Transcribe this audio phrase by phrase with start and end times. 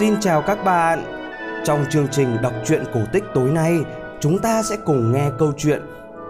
[0.00, 1.04] Xin chào các bạn.
[1.64, 3.78] Trong chương trình đọc truyện cổ tích tối nay,
[4.20, 5.82] chúng ta sẽ cùng nghe câu chuyện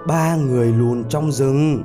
[0.06, 1.82] Ba người lùn trong rừng.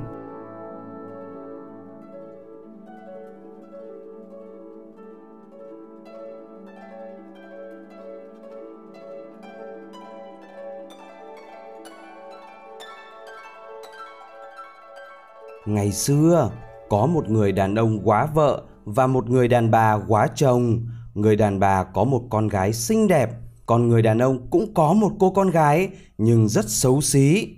[15.66, 16.50] Ngày xưa,
[16.88, 20.80] có một người đàn ông quá vợ và một người đàn bà quá chồng.
[21.16, 23.30] Người đàn bà có một con gái xinh đẹp,
[23.66, 25.88] còn người đàn ông cũng có một cô con gái
[26.18, 27.48] nhưng rất xấu xí.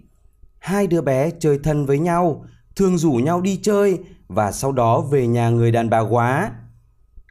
[0.59, 2.45] Hai đứa bé chơi thân với nhau,
[2.77, 6.53] thường rủ nhau đi chơi và sau đó về nhà người đàn bà quá.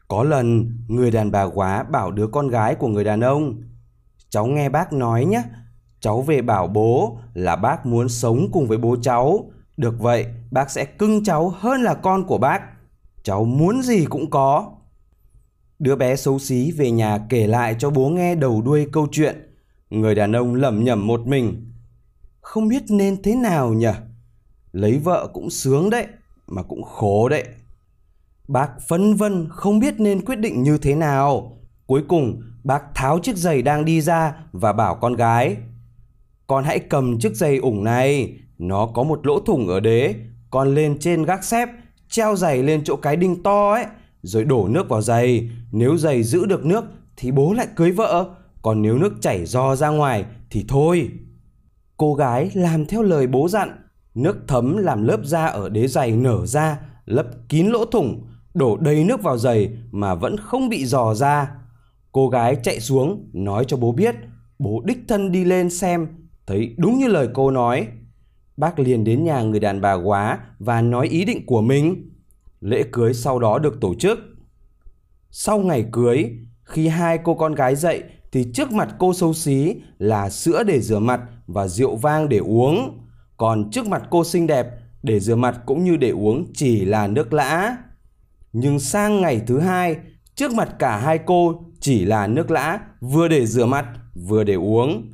[0.08, 3.62] Có lần người đàn bà quá bảo đứa con gái của người đàn ông
[4.30, 5.44] Cháu nghe bác nói nhé
[6.00, 10.72] Cháu về bảo bố là bác muốn sống cùng với bố cháu Được vậy bác
[10.72, 12.62] sẽ cưng cháu hơn là con của bác
[13.24, 14.77] Cháu muốn gì cũng có
[15.80, 19.54] Đứa bé xấu xí về nhà kể lại cho bố nghe đầu đuôi câu chuyện
[19.90, 21.72] Người đàn ông lẩm nhẩm một mình
[22.42, 23.92] Không biết nên thế nào nhỉ
[24.72, 26.08] Lấy vợ cũng sướng đấy
[26.48, 27.44] Mà cũng khổ đấy
[28.48, 31.58] Bác phân vân không biết nên quyết định như thế nào.
[31.86, 35.58] Cuối cùng, bác tháo chiếc giày đang đi ra và bảo con gái.
[36.48, 40.16] Con hãy cầm chiếc giày ủng này, nó có một lỗ thủng ở đế.
[40.50, 41.70] Con lên trên gác xếp,
[42.10, 43.86] treo giày lên chỗ cái đinh to ấy,
[44.22, 45.50] rồi đổ nước vào giày.
[45.72, 46.86] Nếu giày giữ được nước
[47.18, 51.10] thì bố lại cưới vợ, còn nếu nước chảy rò ra ngoài thì thôi.
[51.98, 53.70] Cô gái làm theo lời bố dặn,
[54.16, 58.78] nước thấm làm lớp da ở đế giày nở ra, lấp kín lỗ thủng, đổ
[58.78, 61.52] đầy nước vào giày mà vẫn không bị dò ra.
[62.12, 64.16] Cô gái chạy xuống nói cho bố biết,
[64.60, 66.08] bố đích thân đi lên xem,
[66.48, 67.88] thấy đúng như lời cô nói.
[68.58, 72.10] Bác liền đến nhà người đàn bà quá và nói ý định của mình.
[72.60, 74.20] Lễ cưới sau đó được tổ chức.
[75.32, 76.32] Sau ngày cưới,
[76.64, 80.82] khi hai cô con gái dậy thì trước mặt cô xấu xí là sữa để
[80.82, 83.00] rửa mặt và rượu vang để uống.
[83.38, 84.68] Còn trước mặt cô xinh đẹp,
[85.04, 87.78] để rửa mặt cũng như để uống chỉ là nước lã.
[88.54, 89.96] Nhưng sang ngày thứ hai,
[90.36, 93.86] trước mặt cả hai cô chỉ là nước lã vừa để rửa mặt
[94.28, 95.14] vừa để uống.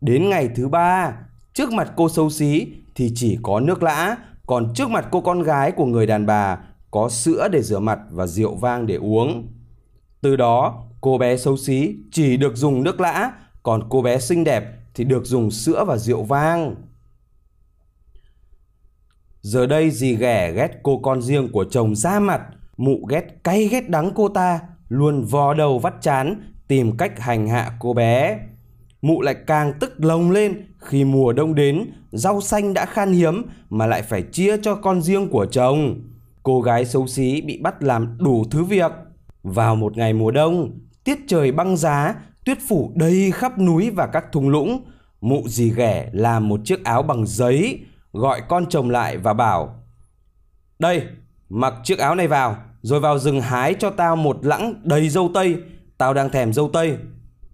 [0.00, 1.12] Đến ngày thứ ba,
[1.54, 4.16] trước mặt cô xấu xí thì chỉ có nước lã,
[4.46, 6.58] còn trước mặt cô con gái của người đàn bà
[6.94, 9.48] có sữa để rửa mặt và rượu vang để uống.
[10.20, 13.32] Từ đó, cô bé xấu xí chỉ được dùng nước lã,
[13.62, 16.74] còn cô bé xinh đẹp thì được dùng sữa và rượu vang.
[19.40, 22.42] Giờ đây dì ghẻ ghét cô con riêng của chồng ra mặt,
[22.76, 27.48] mụ ghét cay ghét đắng cô ta, luôn vò đầu vắt chán, tìm cách hành
[27.48, 28.38] hạ cô bé.
[29.02, 33.42] Mụ lại càng tức lồng lên khi mùa đông đến, rau xanh đã khan hiếm
[33.70, 36.00] mà lại phải chia cho con riêng của chồng.
[36.44, 38.92] Cô gái xấu xí bị bắt làm đủ thứ việc.
[39.42, 44.06] Vào một ngày mùa đông, tiết trời băng giá, tuyết phủ đầy khắp núi và
[44.06, 44.84] các thung lũng.
[45.20, 47.80] Mụ dì ghẻ làm một chiếc áo bằng giấy,
[48.12, 49.84] gọi con chồng lại và bảo
[50.78, 51.02] Đây,
[51.48, 55.30] mặc chiếc áo này vào, rồi vào rừng hái cho tao một lẵng đầy dâu
[55.34, 55.56] tây,
[55.98, 56.96] tao đang thèm dâu tây.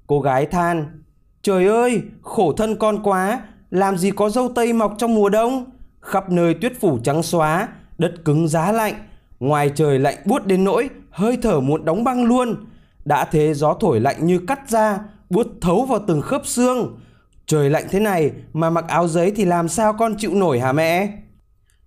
[0.06, 1.02] Cô gái than,
[1.42, 5.64] trời ơi, khổ thân con quá, làm gì có dâu tây mọc trong mùa đông?
[6.00, 7.68] Khắp nơi tuyết phủ trắng xóa,
[8.00, 8.94] đất cứng giá lạnh,
[9.40, 12.56] ngoài trời lạnh buốt đến nỗi hơi thở muốn đóng băng luôn.
[13.04, 14.98] Đã thế gió thổi lạnh như cắt da,
[15.30, 16.98] buốt thấu vào từng khớp xương.
[17.46, 20.72] Trời lạnh thế này mà mặc áo giấy thì làm sao con chịu nổi hả
[20.72, 21.12] mẹ?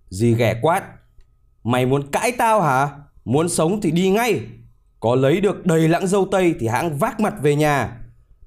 [0.08, 0.82] Dì ghẻ quát.
[1.64, 2.88] Mày muốn cãi tao hả?
[3.24, 4.40] Muốn sống thì đi ngay.
[5.00, 8.00] Có lấy được đầy lãng dâu tây thì hãng vác mặt về nhà.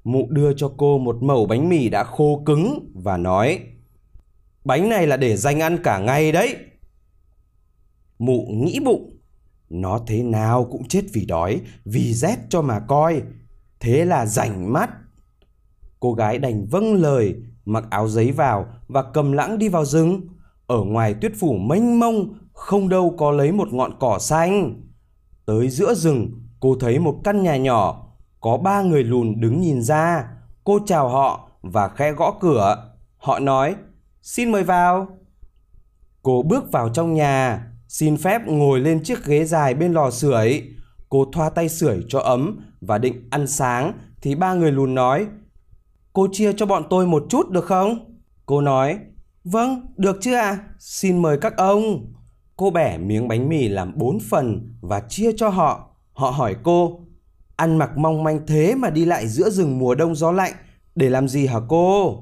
[0.04, 3.60] Mụ đưa cho cô một mẩu bánh mì đã khô cứng và nói
[4.64, 6.56] Bánh này là để dành ăn cả ngày đấy.
[8.18, 9.16] Mụ nghĩ bụng
[9.70, 13.22] Nó thế nào cũng chết vì đói, vì rét cho mà coi.
[13.80, 14.90] Thế là rảnh mắt
[16.00, 17.34] Cô gái đành vâng lời,
[17.64, 20.20] mặc áo giấy vào và cầm lãng đi vào rừng.
[20.66, 24.82] Ở ngoài tuyết phủ mênh mông, không đâu có lấy một ngọn cỏ xanh.
[25.46, 26.30] Tới giữa rừng,
[26.60, 28.06] cô thấy một căn nhà nhỏ,
[28.40, 30.28] có ba người lùn đứng nhìn ra.
[30.64, 32.94] Cô chào họ và khẽ gõ cửa.
[33.16, 33.74] Họ nói,
[34.22, 35.08] xin mời vào.
[36.22, 40.62] Cô bước vào trong nhà, xin phép ngồi lên chiếc ghế dài bên lò sưởi.
[41.08, 43.92] Cô thoa tay sưởi cho ấm và định ăn sáng
[44.22, 45.26] thì ba người lùn nói
[46.18, 48.18] Cô chia cho bọn tôi một chút được không?
[48.46, 48.98] Cô nói,
[49.44, 50.58] vâng, được chứ ạ, à?
[50.78, 52.12] xin mời các ông.
[52.56, 55.90] Cô bẻ miếng bánh mì làm bốn phần và chia cho họ.
[56.12, 57.00] Họ hỏi cô,
[57.56, 60.52] ăn mặc mong manh thế mà đi lại giữa rừng mùa đông gió lạnh,
[60.94, 62.18] để làm gì hả cô?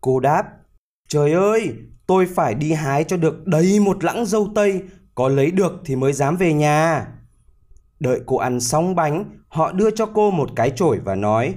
[0.00, 0.44] Cô đáp,
[1.08, 1.72] trời ơi,
[2.08, 4.82] tôi phải đi hái cho được đầy một lẵng dâu tây,
[5.14, 7.06] có lấy được thì mới dám về nhà.
[8.00, 11.54] Đợi cô ăn xong bánh, họ đưa cho cô một cái chổi và nói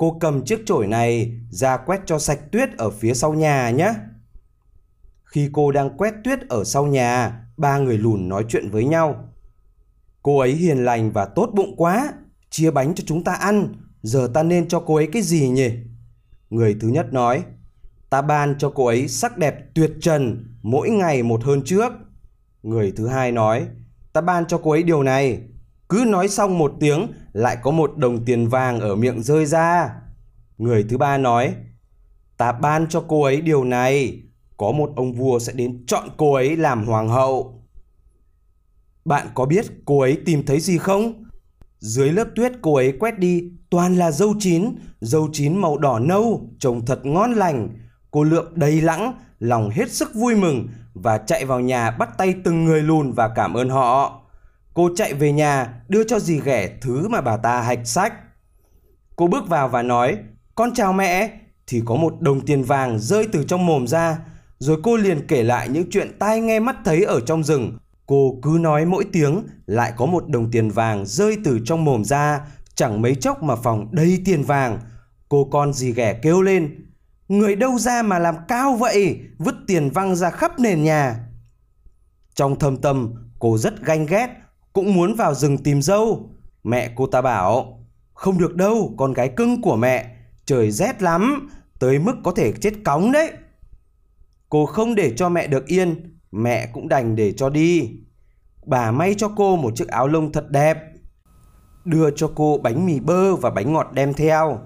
[0.00, 3.94] Cô cầm chiếc chổi này ra quét cho sạch tuyết ở phía sau nhà nhé.
[5.24, 9.28] Khi cô đang quét tuyết ở sau nhà, ba người lùn nói chuyện với nhau.
[10.22, 12.12] Cô ấy hiền lành và tốt bụng quá,
[12.50, 15.70] chia bánh cho chúng ta ăn, giờ ta nên cho cô ấy cái gì nhỉ?
[16.50, 17.42] Người thứ nhất nói,
[18.10, 21.92] ta ban cho cô ấy sắc đẹp tuyệt trần, mỗi ngày một hơn trước.
[22.62, 23.66] Người thứ hai nói,
[24.12, 25.40] ta ban cho cô ấy điều này,
[25.88, 29.90] cứ nói xong một tiếng lại có một đồng tiền vàng ở miệng rơi ra.
[30.58, 31.54] Người thứ ba nói,
[32.36, 34.22] ta ban cho cô ấy điều này,
[34.56, 37.62] có một ông vua sẽ đến chọn cô ấy làm hoàng hậu.
[39.04, 41.24] Bạn có biết cô ấy tìm thấy gì không?
[41.78, 45.98] Dưới lớp tuyết cô ấy quét đi toàn là dâu chín, dâu chín màu đỏ
[45.98, 47.68] nâu, trông thật ngon lành.
[48.10, 52.34] Cô lượm đầy lãng lòng hết sức vui mừng và chạy vào nhà bắt tay
[52.44, 54.20] từng người lùn và cảm ơn họ.
[54.74, 58.12] Cô chạy về nhà đưa cho dì ghẻ thứ mà bà ta hạch sách.
[59.16, 60.16] Cô bước vào và nói,
[60.54, 61.30] con chào mẹ,
[61.66, 64.18] thì có một đồng tiền vàng rơi từ trong mồm ra.
[64.58, 67.78] Rồi cô liền kể lại những chuyện tai nghe mắt thấy ở trong rừng.
[68.06, 72.04] Cô cứ nói mỗi tiếng lại có một đồng tiền vàng rơi từ trong mồm
[72.04, 72.40] ra,
[72.74, 74.78] chẳng mấy chốc mà phòng đầy tiền vàng.
[75.28, 76.89] Cô con dì ghẻ kêu lên,
[77.30, 81.16] người đâu ra mà làm cao vậy, vứt tiền văng ra khắp nền nhà.
[82.34, 84.28] Trong thâm tâm, cô rất ganh ghét
[84.72, 86.30] cũng muốn vào rừng tìm dâu.
[86.64, 87.84] Mẹ cô ta bảo,
[88.14, 91.48] không được đâu, con gái cưng của mẹ, trời rét lắm,
[91.78, 93.32] tới mức có thể chết cóng đấy.
[94.48, 97.90] Cô không để cho mẹ được yên, mẹ cũng đành để cho đi.
[98.66, 100.78] Bà may cho cô một chiếc áo lông thật đẹp,
[101.84, 104.58] đưa cho cô bánh mì bơ và bánh ngọt đem theo.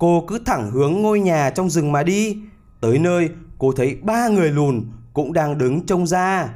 [0.00, 2.38] Cô cứ thẳng hướng ngôi nhà trong rừng mà đi.
[2.80, 6.48] Tới nơi, cô thấy ba người lùn cũng đang đứng trông ra.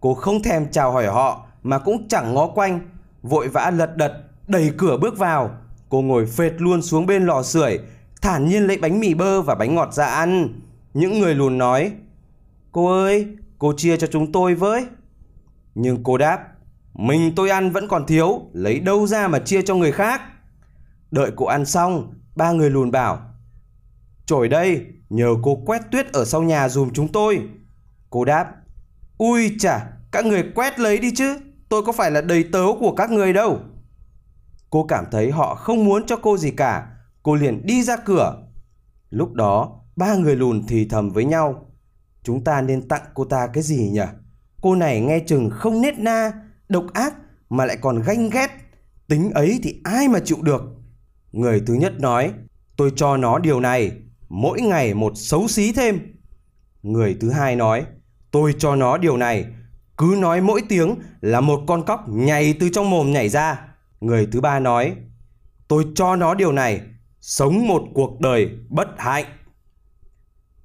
[0.00, 2.80] Cô không thèm chào hỏi họ mà cũng chẳng ngó quanh,
[3.22, 4.12] vội vã lật đật
[4.46, 5.50] đẩy cửa bước vào.
[5.88, 7.78] Cô ngồi phệt luôn xuống bên lò sưởi,
[8.22, 10.60] thản nhiên lấy bánh mì bơ và bánh ngọt ra ăn.
[10.94, 11.92] Những người lùn nói,
[12.72, 13.26] cô ơi,
[13.58, 14.86] cô chia cho chúng tôi với.
[15.74, 16.38] Nhưng cô đáp,
[16.94, 20.22] mình tôi ăn vẫn còn thiếu, lấy đâu ra mà chia cho người khác.
[21.10, 23.32] Đợi cô ăn xong, ba người lùn bảo,
[24.26, 27.48] Trổi đây, nhờ cô quét tuyết ở sau nhà dùm chúng tôi.
[28.10, 28.46] Cô đáp,
[29.18, 31.38] Ui chà, các người quét lấy đi chứ
[31.68, 33.60] tôi có phải là đầy tớ của các người đâu.
[34.70, 36.86] Cô cảm thấy họ không muốn cho cô gì cả,
[37.22, 38.42] cô liền đi ra cửa.
[39.10, 41.66] Lúc đó, ba người lùn thì thầm với nhau.
[42.22, 44.06] Chúng ta nên tặng cô ta cái gì nhỉ?
[44.62, 46.32] Cô này nghe chừng không nết na,
[46.68, 47.14] độc ác
[47.50, 48.48] mà lại còn ganh ghét.
[49.08, 50.62] Tính ấy thì ai mà chịu được?
[51.32, 52.32] Người thứ nhất nói,
[52.76, 53.92] tôi cho nó điều này,
[54.28, 56.00] mỗi ngày một xấu xí thêm.
[56.82, 57.84] Người thứ hai nói,
[58.30, 59.46] tôi cho nó điều này,
[59.96, 63.60] cứ nói mỗi tiếng là một con cóc nhảy từ trong mồm nhảy ra.
[64.00, 64.94] Người thứ ba nói,
[65.68, 66.80] tôi cho nó điều này,
[67.20, 69.24] sống một cuộc đời bất hạnh.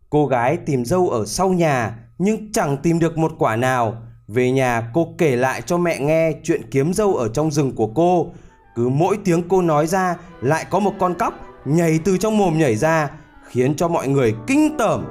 [0.10, 4.04] Cô gái tìm dâu ở sau nhà nhưng chẳng tìm được một quả nào.
[4.28, 7.88] Về nhà cô kể lại cho mẹ nghe chuyện kiếm dâu ở trong rừng của
[7.88, 8.32] cô.
[8.78, 11.34] Cứ mỗi tiếng cô nói ra, lại có một con cóc
[11.66, 13.10] nhảy từ trong mồm nhảy ra,
[13.48, 15.06] khiến cho mọi người kinh tởm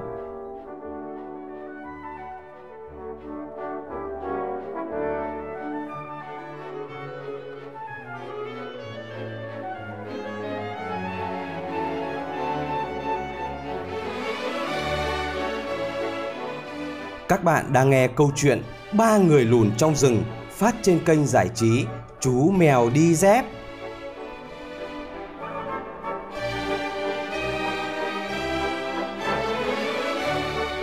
[17.28, 21.48] Các bạn đang nghe câu chuyện Ba người lùn trong rừng phát trên kênh giải
[21.54, 21.84] trí
[22.20, 23.44] Chú mèo đi dép.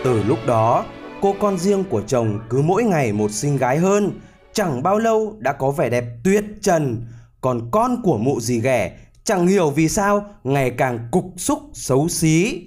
[0.04, 0.86] Từ lúc đó,
[1.22, 4.20] cô con riêng của chồng cứ mỗi ngày một xinh gái hơn,
[4.54, 7.06] chẳng bao lâu đã có vẻ đẹp tuyệt trần,
[7.42, 12.08] còn con của mụ dì ghẻ chẳng hiểu vì sao ngày càng cục xúc xấu
[12.08, 12.64] xí.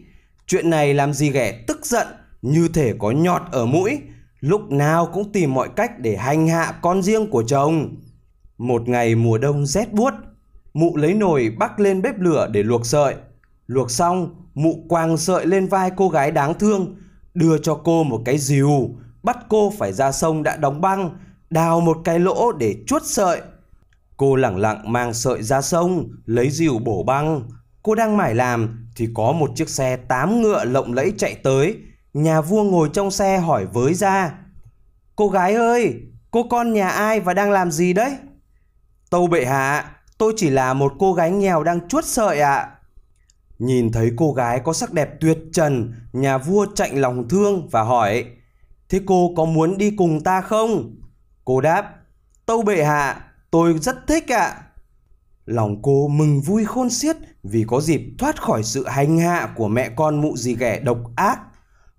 [0.46, 2.06] Chuyện này làm dì ghẻ tức giận
[2.42, 3.98] như thể có nhọt ở mũi,
[4.40, 7.96] lúc nào cũng tìm mọi cách để hành hạ con riêng của chồng.
[8.58, 10.14] Một ngày mùa đông rét buốt,
[10.74, 13.14] mụ lấy nồi bắc lên bếp lửa để luộc sợi.
[13.66, 16.96] Luộc xong, mụ quàng sợi lên vai cô gái đáng thương,
[17.36, 18.90] đưa cho cô một cái rìu,
[19.22, 21.18] bắt cô phải ra sông đã đóng băng,
[21.50, 23.40] đào một cái lỗ để chuốt sợi.
[24.16, 27.42] Cô lẳng lặng mang sợi ra sông, lấy rìu bổ băng.
[27.82, 31.76] Cô đang mải làm thì có một chiếc xe tám ngựa lộng lẫy chạy tới,
[32.16, 34.34] Nhà vua ngồi trong xe hỏi với ra
[35.16, 35.94] Cô gái ơi,
[36.30, 38.16] cô con nhà ai và đang làm gì đấy?
[39.10, 42.54] Tâu bệ hạ, tôi chỉ là một cô gái nghèo đang chuốt sợi ạ.
[42.54, 42.75] À.
[43.58, 47.82] Nhìn thấy cô gái có sắc đẹp tuyệt trần, nhà vua chạnh lòng thương và
[47.82, 48.24] hỏi
[48.88, 50.96] Thế cô có muốn đi cùng ta không?
[51.44, 51.92] Cô đáp
[52.46, 54.46] Tâu bệ hạ, tôi rất thích ạ.
[54.46, 54.62] À.
[55.46, 59.68] Lòng cô mừng vui khôn xiết vì có dịp thoát khỏi sự hành hạ của
[59.68, 61.40] mẹ con mụ dì ghẻ độc ác.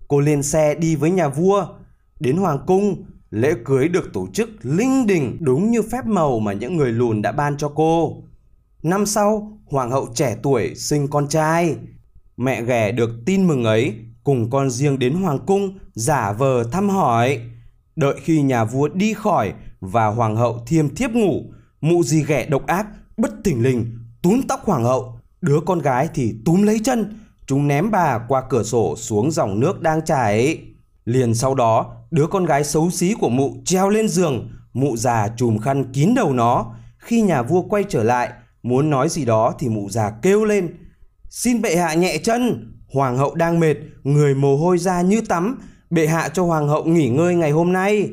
[0.08, 1.66] Cô lên xe đi với nhà vua.
[2.20, 6.52] Đến Hoàng Cung, lễ cưới được tổ chức linh đình đúng như phép màu mà
[6.52, 8.22] những người lùn đã ban cho cô.
[8.82, 11.76] Năm sau, Hoàng hậu trẻ tuổi sinh con trai.
[12.36, 13.94] Mẹ ghẻ được tin mừng ấy
[14.24, 17.40] cùng con riêng đến Hoàng Cung giả vờ thăm hỏi.
[17.96, 21.44] Đợi khi nhà vua đi khỏi và Hoàng hậu thiêm thiếp ngủ,
[21.80, 26.08] mụ dì ghẻ độc ác bất tỉnh lình túm tóc Hoàng hậu, đứa con gái
[26.14, 30.58] thì túm lấy chân, chúng ném bà qua cửa sổ xuống dòng nước đang chảy.
[31.04, 35.28] Liền sau đó, đứa con gái xấu xí của mụ treo lên giường, mụ già
[35.36, 36.74] chùm khăn kín đầu nó.
[36.98, 38.30] Khi nhà vua quay trở lại,
[38.62, 40.76] muốn nói gì đó thì mụ già kêu lên.
[41.30, 43.74] Xin bệ hạ nhẹ chân, hoàng hậu đang mệt,
[44.04, 45.58] người mồ hôi ra như tắm,
[45.90, 48.10] bệ hạ cho hoàng hậu nghỉ ngơi ngày hôm nay.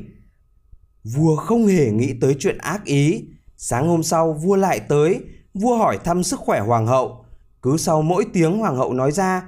[1.04, 3.24] Vua không hề nghĩ tới chuyện ác ý.
[3.56, 5.20] Sáng hôm sau vua lại tới,
[5.54, 7.24] vua hỏi thăm sức khỏe hoàng hậu.
[7.62, 9.42] Cứ sau mỗi tiếng hoàng hậu nói ra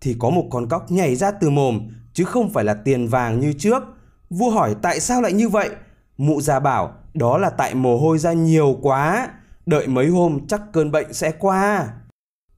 [0.00, 3.40] thì có một con cóc nhảy ra từ mồm chứ không phải là tiền vàng
[3.40, 3.82] như trước.
[4.30, 5.70] Vua hỏi tại sao lại như vậy?
[6.18, 9.28] Mụ già bảo đó là tại mồ hôi ra nhiều quá,
[9.66, 11.88] đợi mấy hôm chắc cơn bệnh sẽ qua.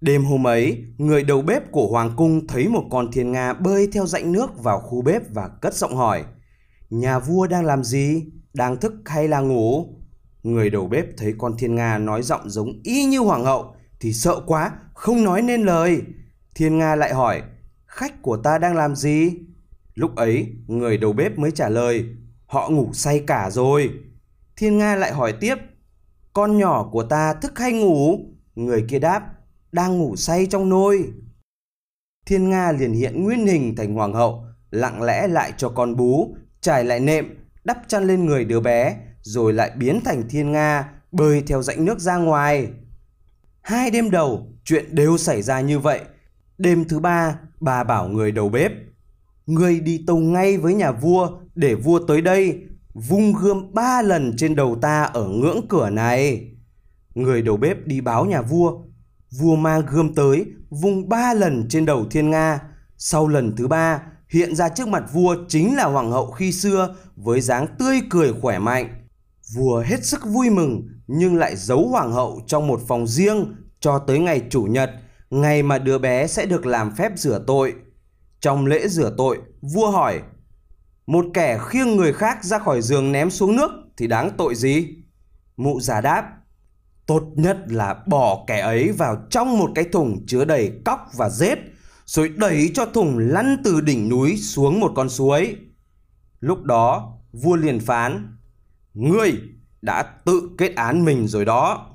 [0.01, 3.89] Đêm hôm ấy, người đầu bếp của Hoàng cung thấy một con thiên nga bơi
[3.93, 6.25] theo rãnh nước vào khu bếp và cất giọng hỏi.
[6.91, 8.25] Nhà vua đang làm gì?
[8.55, 9.87] Đang thức hay là ngủ?
[10.43, 14.13] Người đầu bếp thấy con thiên nga nói giọng giống y như hoàng hậu thì
[14.13, 16.03] sợ quá, không nói nên lời.
[16.55, 17.43] Thiên nga lại hỏi,
[17.87, 19.33] khách của ta đang làm gì?
[19.95, 22.05] Lúc ấy, người đầu bếp mới trả lời,
[22.47, 23.91] họ ngủ say cả rồi.
[24.57, 25.55] Thiên nga lại hỏi tiếp,
[26.35, 28.19] con nhỏ của ta thức hay ngủ?
[28.55, 29.23] Người kia đáp,
[29.73, 31.13] đang ngủ say trong nôi.
[32.27, 36.37] Thiên Nga liền hiện nguyên hình thành hoàng hậu, lặng lẽ lại cho con bú,
[36.61, 40.93] trải lại nệm, đắp chăn lên người đứa bé, rồi lại biến thành Thiên Nga,
[41.13, 42.69] bơi theo rãnh nước ra ngoài.
[43.63, 46.01] Hai đêm đầu, chuyện đều xảy ra như vậy.
[46.59, 48.73] Đêm thứ ba, bà bảo người đầu bếp,
[49.47, 52.63] Người đi tâu ngay với nhà vua để vua tới đây,
[52.95, 56.51] vung gươm ba lần trên đầu ta ở ngưỡng cửa này.
[57.15, 58.73] Người đầu bếp đi báo nhà vua,
[59.39, 62.61] vua mang gươm tới, vung ba lần trên đầu thiên Nga.
[62.97, 66.95] Sau lần thứ ba, hiện ra trước mặt vua chính là hoàng hậu khi xưa
[67.17, 68.89] với dáng tươi cười khỏe mạnh.
[69.55, 73.99] Vua hết sức vui mừng nhưng lại giấu hoàng hậu trong một phòng riêng cho
[73.99, 74.91] tới ngày chủ nhật,
[75.31, 77.75] ngày mà đứa bé sẽ được làm phép rửa tội.
[78.41, 80.21] Trong lễ rửa tội, vua hỏi,
[81.07, 84.89] một kẻ khiêng người khác ra khỏi giường ném xuống nước thì đáng tội gì?
[85.57, 86.31] Mụ già đáp,
[87.07, 91.31] tốt nhất là bỏ kẻ ấy vào trong một cái thùng chứa đầy cóc và
[91.31, 91.59] rết,
[92.05, 95.57] rồi đẩy cho thùng lăn từ đỉnh núi xuống một con suối.
[96.41, 98.35] Lúc đó, vua liền phán,
[98.95, 99.41] Ngươi
[99.83, 101.91] đã tự kết án mình rồi đó.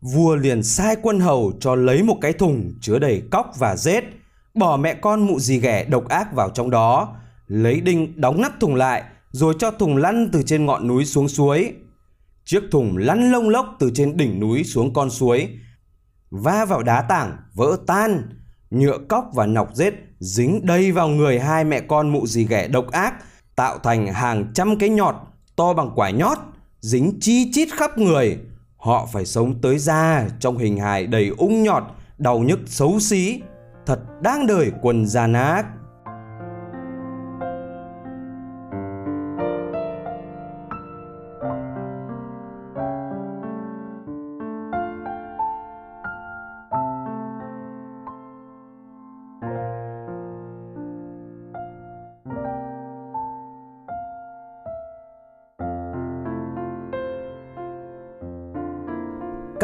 [0.00, 4.04] Vua liền sai quân hầu cho lấy một cái thùng chứa đầy cóc và rết,
[4.54, 8.60] bỏ mẹ con mụ dì ghẻ độc ác vào trong đó, lấy đinh đóng nắp
[8.60, 11.72] thùng lại, rồi cho thùng lăn từ trên ngọn núi xuống suối.
[12.44, 15.48] Chiếc thùng lăn lông lốc từ trên đỉnh núi xuống con suối,
[16.30, 18.22] va vào đá tảng, vỡ tan,
[18.70, 22.68] nhựa cóc và nọc rết dính đầy vào người hai mẹ con mụ dì ghẻ
[22.68, 23.14] độc ác,
[23.56, 25.14] tạo thành hàng trăm cái nhọt
[25.56, 26.38] to bằng quả nhót,
[26.80, 28.38] dính chi chít khắp người.
[28.76, 31.82] Họ phải sống tới da trong hình hài đầy ung nhọt,
[32.18, 33.40] đau nhức xấu xí.
[33.86, 35.66] Thật đáng đời quần gian ác.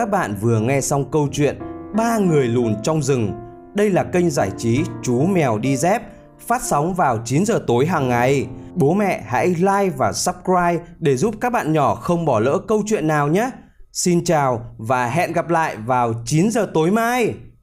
[0.01, 1.59] Các bạn vừa nghe xong câu chuyện
[1.97, 3.33] Ba người lùn trong rừng.
[3.75, 6.03] Đây là kênh giải trí Chú Mèo Đi Dép,
[6.47, 8.47] phát sóng vào 9 giờ tối hàng ngày.
[8.75, 12.83] Bố mẹ hãy like và subscribe để giúp các bạn nhỏ không bỏ lỡ câu
[12.87, 13.51] chuyện nào nhé.
[13.93, 17.35] Xin chào và hẹn gặp lại vào 9 giờ tối mai.